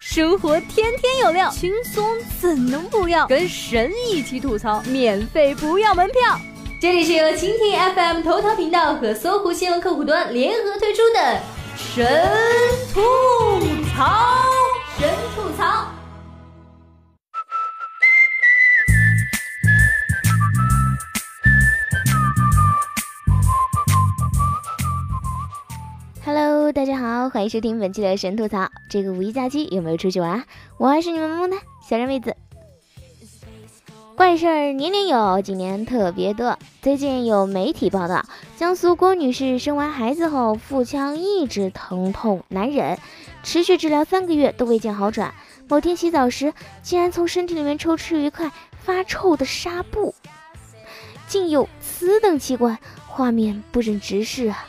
[0.00, 2.08] 生活天天有料，轻松
[2.40, 3.26] 怎能不要？
[3.26, 6.38] 跟神一起吐槽，免费不要门票。
[6.80, 11.40] 这里是由蜻蜓 FM 头条频道和搜狐新闻客户端联合推出的
[11.76, 12.06] 神
[12.94, 13.00] 吐
[27.38, 28.68] 欢迎收听本期的神吐槽。
[28.90, 30.44] 这个五一假期有没有出去玩？
[30.76, 31.56] 我还是你们萌萌的
[31.88, 32.34] 小人妹子。
[34.16, 36.58] 怪事儿年年有，今年特别多。
[36.82, 42.98] 最近有媒体报道，江苏郭女士生完孩子后，腹腔一直疼痛难忍，
[43.44, 45.32] 持续治疗三个月都未见好转。
[45.68, 46.52] 某天洗澡时，
[46.82, 48.50] 竟然从身体里面抽出一块
[48.82, 50.12] 发臭的纱布，
[51.28, 54.66] 竟有此等奇观，画面不忍直视啊！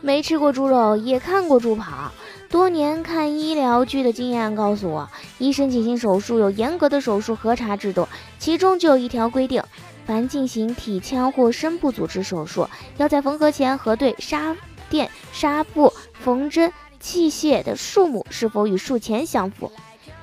[0.00, 2.12] 没吃过猪肉，也看过猪跑。
[2.48, 8.08] 多年看医疗剧的经验告诉我，医生进行手术有严格的手术核查制度，
[8.38, 9.62] 其中就有一条规定：
[10.06, 14.56] 凡进行体腔或深部组织手术，要在缝合前核对纱
[14.88, 19.72] 垫、纱布、缝针、器械的数目是否与术前相符。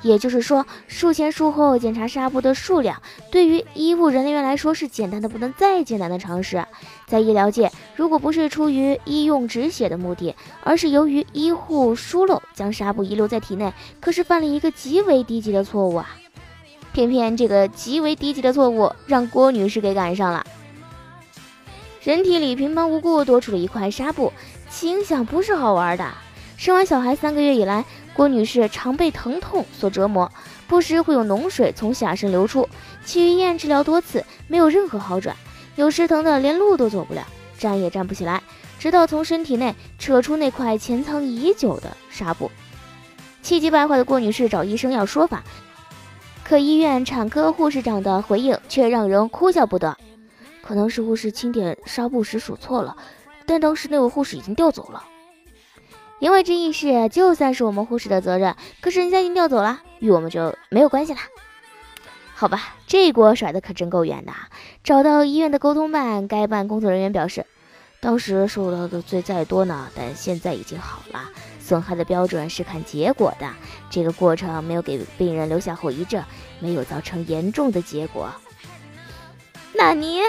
[0.01, 3.01] 也就是说，术前术后检查纱布的数量，
[3.31, 6.66] 对于医务人员来说是简单的不能再简单的常识。
[7.07, 16.09] 在医疗界，如果不是出于医用止血的目的，而是由于医护疏漏将纱布遗留在体内，可是犯了一个极为低级的错误啊！
[16.91, 20.45] 偏偏这个极为低级的错误让郭女士给赶上了。
[22.02, 24.33] 人体里平白无故多出了一块纱布，
[24.69, 26.07] 心想不是好玩的。
[26.57, 27.85] 生完小孩三个月以来。
[28.16, 30.31] 郭女士常被疼痛所折磨，
[30.67, 32.69] 不时会有脓水从下身流出，
[33.03, 35.35] 去医院治疗多次，没有任何好转，
[35.75, 37.25] 有时疼得连路都走不了，
[37.64, 38.44] 站也站不起来，
[38.78, 42.52] 直到从身体内扯出那块潜藏已久的纱布。
[43.42, 45.42] 气急败坏的郭女士找医生要说法，
[46.44, 49.97] 可医院产科护士长的回应却让人哭笑不得。
[50.61, 52.97] 可能是护士清点纱布时数错了，
[53.46, 55.06] 但当时那位护士已经调走了。
[56.19, 61.19] 言外之意是，就算是我们护士的责任，可是人家已经调走了，与我们就没有关系了。
[62.34, 64.34] 好吧，这锅甩的可真够远的。
[64.84, 67.46] 找到医院的沟通办，该办工作人员表示，
[68.03, 71.22] 当时受到的罪再多呢，但现在已经好了。
[71.62, 73.50] 损害的标准是看结果的，
[73.90, 76.22] 这个过程没有给病人留下后遗症，
[76.59, 78.30] 没有造成严重的结果。
[79.74, 80.19] 纳尼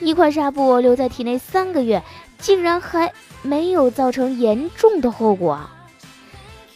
[0.00, 2.02] 一块纱布留在体内三个月，
[2.38, 3.10] 竟然还……
[3.40, 5.60] 没有造成严重的后果。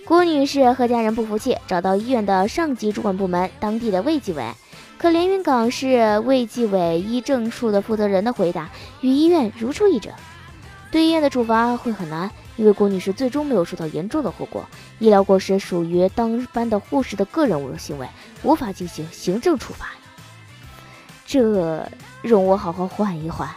[0.04, 4.44] 郭女士和家人不服气，找到医院的上级主管部门——当地的卫计委。
[4.98, 8.68] 可连云港市卫计委医政处的负责人的回答
[9.00, 10.10] 与医院如出一辙：
[10.90, 14.66] 对医院的处罚会很难，因为郭女士最终没有受到严重的后果。
[14.98, 18.08] 医疗过失属于当班的护士的个人侮辱行为，
[18.42, 19.88] 无法进行行政处罚。
[21.26, 21.86] 这，
[22.22, 23.48] 容我好好缓一缓。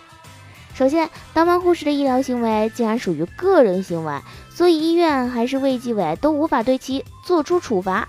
[0.74, 4.20] 首先，当班护士的医疗行为竟然属于个人行为，
[4.50, 8.08] 所以医院还是卫计委都无法对其做出处罚。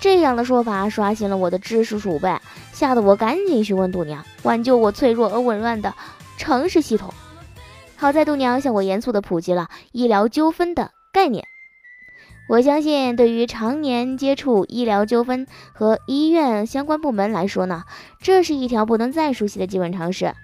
[0.00, 2.34] 这样的说法刷新了我的知识储备，
[2.72, 5.94] 吓得我赶紧询问度娘，挽救我脆弱而紊乱的
[6.38, 7.12] 常识系统。
[7.96, 11.44] 好在度娘向我严肃地普及了医疗纠纷的概念。
[12.48, 17.84] 我相信，对于常年接触医疗纠纷和医院相关部门来说呢，
[18.20, 20.34] 这是一条不能再熟悉的基本常识。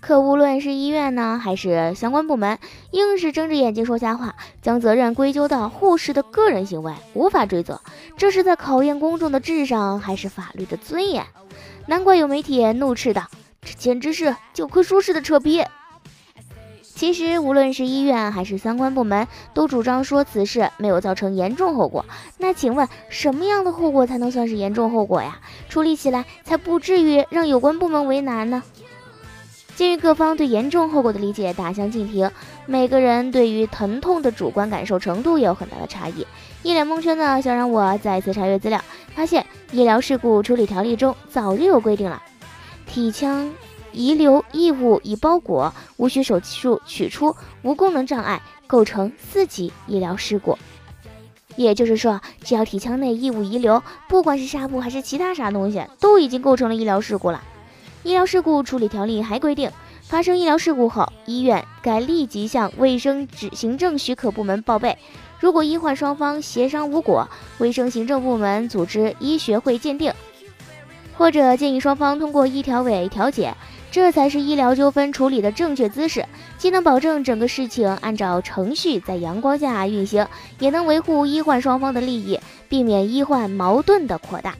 [0.00, 2.60] 可无论是医院呢，还是相关部门，
[2.92, 7.80] 硬是睁着眼睛说瞎话，将责任归咎到护士的个人行为，无法追责，
[8.16, 11.26] 这是在考验公众的智商，还是法律的尊严？
[11.88, 13.26] 难怪有媒体怒斥道
[13.60, 15.64] ：“这简直是教科书式的扯皮！”
[16.98, 22.04] 其实，无论是医院还是相关部门，都主张说此事没有造成严重后果。
[22.38, 25.38] 那请问，什么样的后果才能算是严重后果呀？
[25.68, 28.64] 处理起来才不至于让有关部门为难呢？
[29.76, 32.28] 鉴于各方对严重后果的理解大相径庭，
[32.66, 36.26] 每个人对于疼痛的主观感受程度也有很大的差异。
[36.64, 38.82] 一脸蒙圈呢，想让我再次查阅资料，
[39.14, 39.40] 发现
[39.70, 42.20] 《医疗事故处理条例》中早就有规定了，
[42.88, 43.48] 体腔
[43.92, 50.58] 遗留异物已包裹，无需手术取出，无功能障碍，构成四级医疗事故。
[51.56, 57.42] 也就是说，只要体腔内异物遗留，不管是纱布还是其他啥东西，都已经构成了医疗事故了。
[58.04, 59.70] 医疗事故处理条例还规定，
[60.02, 64.96] 发生医疗事故后，医院该立即向卫生执行政许可部门报备。
[65.40, 70.12] 如果医患双方协商无果，卫生行政部门组织医学会鉴定，
[71.16, 73.54] 或者建议双方通过医调委调解，
[73.90, 76.24] 这才是医疗纠纷处理的正确姿势，
[76.58, 80.26] 既能保证整个事情按照程序在阳光下运行，
[80.58, 82.38] 也能维护医患双方的利益，
[82.68, 84.54] 避免医患矛盾的扩大。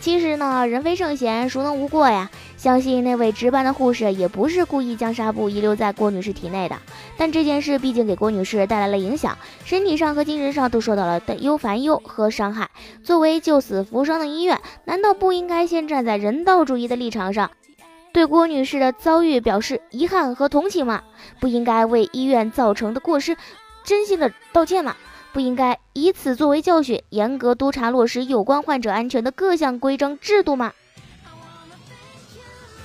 [0.00, 2.30] 其实呢，人非圣贤，孰能无过呀？
[2.58, 6.76] 相信那位值班的护士也不是故意将纱布遗留在郭女士体内的。
[7.16, 12.70] 但这件事毕竟给郭女士带来了影响，身体上和精神上都受到了忧烦忧和伤害。
[13.02, 17.50] 作为救死扶伤的医院，难道不应该先站在人道主义的立场上，
[18.14, 21.02] 对郭女士的遭遇表示遗憾和同情吗？
[21.40, 23.36] 不应该为医院造成的过失
[23.82, 24.94] 真心的道歉吗？
[25.32, 30.72] 不应该以此作为教训，严格督查落实有关患者安全的各项规章制度吗？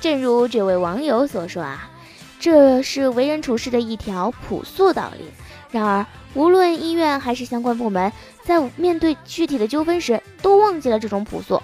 [0.02, 1.92] 正如这位网友所说啊，
[2.40, 5.26] 这是为人处事的一条朴素道理。
[5.70, 6.04] 然而，
[6.34, 8.12] 无论医院还是相关部门，
[8.42, 11.62] 在面对具体的纠纷时，都忘记了这种朴素。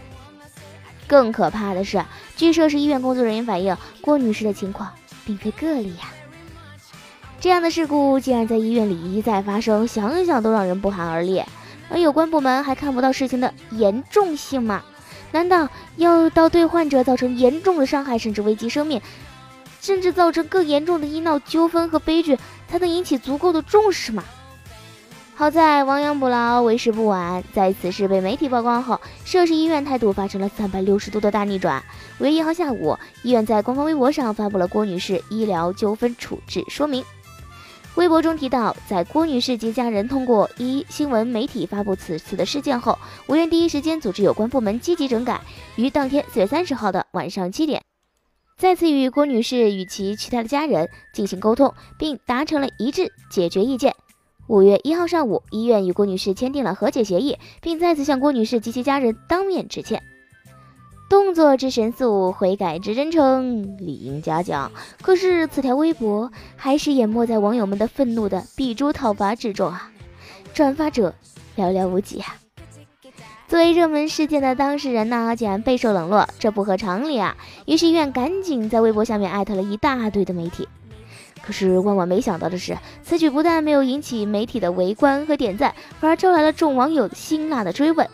[1.08, 2.04] 更可怕的是，
[2.36, 4.92] 据涉事医院工作人员反映，郭女士的情况
[5.26, 6.12] 并非个例呀。
[7.40, 11.44] 这样的事故竟然在医院里一再发生，想想都让人不寒而栗。
[11.90, 14.84] 而有关部门还看不到事情的严重性吗？
[15.32, 19.00] 难道要到对患者造成严重的伤害，甚至危及生命，
[19.82, 22.38] 甚至造成更严重的医闹纠纷和悲剧，
[22.68, 24.24] 才能引起足够的重视吗？
[25.38, 27.44] 好在亡羊补牢，为时不晚。
[27.54, 31.84] 在此事被媒体曝光后，涉事医院态度发生了三百六十度的大逆转。
[32.20, 37.04] 五月一号下午，医院在官方微博上发布了郭女士医疗纠纷处置说明。
[37.96, 45.42] 微博中提到，在郭女士及家人通过一新闻媒体发布此次的事件后，我院第一时间组织有关部门积极整改，
[45.76, 47.84] 于当天四月三十号的晚上七点，
[48.58, 53.94] 再次与郭女士与其其他的家人进行沟通，并达成了一致解决意见。
[54.48, 60.04] 五月一号上午，医院与郭女士签订了和解协议，并再次向郭女士及其家人当面致歉。
[61.10, 64.72] 动作之神速，悔改之真诚，理应嘉奖。
[65.02, 69.92] 可是此条微博还是淹没在网友们的愤怒的笔诛讨伐之中啊！
[70.54, 71.16] 转发者
[71.58, 72.36] 寥寥无几啊！
[73.48, 77.36] 作为热门事件的当事人呢，竟然备受冷落，这不合常理啊！
[77.66, 80.68] 于是医院赶紧在微博下面艾特了一大堆的媒体。
[81.46, 88.10] 可是万万没想到的是，此举不但没有引起媒体的围观和点赞，反而招来了众网友辛辣的追问。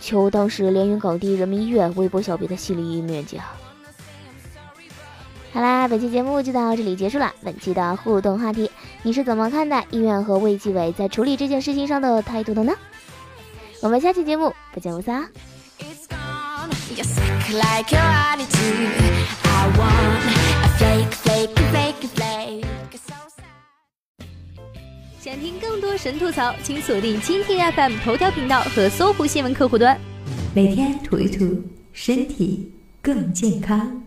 [0.00, 3.56] 求当时连云港第一人民医院微博小编的犀利面积啊！
[5.52, 7.32] 好啦，本期节目就到这里结束了。
[7.42, 8.70] 本期的互动话题，
[9.02, 12.74] 你是怎么看待医院和卫计委在处理这件事情上的态度的呢？
[13.80, 15.28] 我们下期节目不见不散。
[25.36, 30.00] 想听更多神吐槽，请锁定蜻蜓 FM 头条频道和搜狐新闻客户端，
[30.54, 31.62] 每天吐一吐，
[31.92, 32.72] 身体
[33.02, 34.05] 更健康。